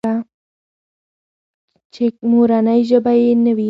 چې 1.93 2.03
مورنۍ 2.29 2.79
ژبه 2.89 3.11
يې 3.21 3.31
نه 3.43 3.51
وي. 3.55 3.59